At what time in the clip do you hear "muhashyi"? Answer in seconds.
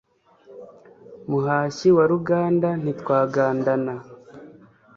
1.29-1.87